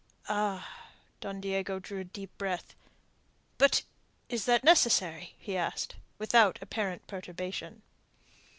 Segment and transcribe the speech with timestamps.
[0.27, 0.87] "Ah!"
[1.19, 2.73] Don Diego drew a deep breath.
[3.59, 3.83] "But
[4.29, 7.83] is that necessary?" he asked, without apparent perturbation.